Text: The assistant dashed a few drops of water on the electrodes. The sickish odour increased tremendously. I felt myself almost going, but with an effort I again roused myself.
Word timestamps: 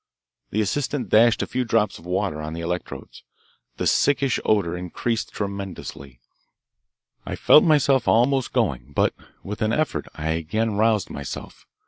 The 0.49 0.61
assistant 0.61 1.09
dashed 1.09 1.43
a 1.43 1.45
few 1.45 1.63
drops 1.63 1.99
of 1.99 2.07
water 2.07 2.41
on 2.41 2.53
the 2.53 2.61
electrodes. 2.61 3.21
The 3.77 3.85
sickish 3.85 4.39
odour 4.43 4.75
increased 4.75 5.31
tremendously. 5.31 6.19
I 7.23 7.35
felt 7.35 7.63
myself 7.63 8.07
almost 8.07 8.51
going, 8.51 8.93
but 8.93 9.13
with 9.43 9.61
an 9.61 9.71
effort 9.73 10.07
I 10.15 10.29
again 10.29 10.73
roused 10.73 11.11
myself. 11.11 11.67